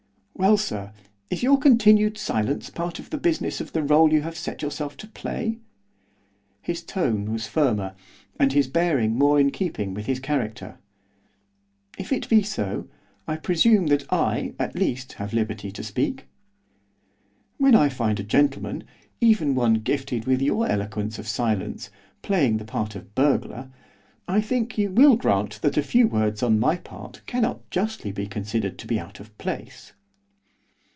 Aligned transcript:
'Well, 0.33 0.57
sir, 0.57 0.91
is 1.29 1.43
your 1.43 1.59
continued 1.59 2.17
silence 2.17 2.71
part 2.71 2.97
of 2.97 3.11
the 3.11 3.19
business 3.19 3.61
of 3.61 3.73
the 3.73 3.81
rôle 3.81 4.11
you 4.11 4.23
have 4.23 4.35
set 4.35 4.63
yourself 4.63 4.97
to 4.97 5.07
play?' 5.07 5.59
His 6.63 6.81
tone 6.81 7.31
was 7.31 7.45
firmer, 7.45 7.93
and 8.39 8.51
his 8.51 8.67
bearing 8.67 9.13
more 9.15 9.39
in 9.39 9.51
keeping 9.51 9.93
with 9.93 10.07
his 10.07 10.19
character. 10.19 10.79
'If 11.99 12.11
it 12.11 12.27
be 12.27 12.41
so, 12.41 12.87
I 13.27 13.35
presume 13.37 13.85
that 13.87 14.11
I, 14.11 14.55
at 14.57 14.73
least 14.73 15.13
have 15.13 15.31
liberty 15.31 15.71
to 15.73 15.83
speak. 15.83 16.25
When 17.59 17.75
I 17.75 17.87
find 17.89 18.19
a 18.19 18.23
gentleman, 18.23 18.83
even 19.19 19.53
one 19.53 19.75
gifted 19.75 20.25
with 20.25 20.41
your 20.41 20.65
eloquence 20.67 21.19
of 21.19 21.27
silence, 21.27 21.91
playing 22.23 22.57
the 22.57 22.65
part 22.65 22.95
of 22.95 23.13
burglar, 23.13 23.69
I 24.27 24.41
think 24.41 24.75
you 24.79 24.89
will 24.89 25.17
grant 25.17 25.61
that 25.61 25.77
a 25.77 25.83
few 25.83 26.07
words 26.07 26.41
on 26.41 26.59
my 26.59 26.77
part 26.77 27.21
cannot 27.27 27.69
justly 27.69 28.11
be 28.11 28.25
considered 28.25 28.79
to 28.79 28.87
be 28.87 28.97
out 28.99 29.19
of 29.19 29.37
place. 29.37 29.93